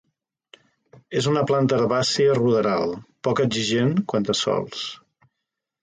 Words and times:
És 1.21 1.27
una 1.33 1.43
planta 1.51 1.77
herbàcia 1.77 2.39
ruderal, 2.39 2.97
poc 3.29 3.45
exigent 3.47 3.97
quant 4.15 4.31
a 4.37 4.39
sòls. 4.45 4.85